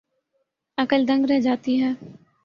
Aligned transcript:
عقل 0.77 1.07
دنگ 1.07 1.25
رہ 1.25 1.39
جاتی 1.39 1.81
ہے۔ 1.83 1.91